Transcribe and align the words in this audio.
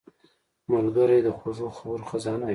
ملګری 0.71 1.19
د 1.23 1.27
خوږو 1.37 1.67
خبرو 1.77 2.07
خزانه 2.09 2.45
وي 2.45 2.49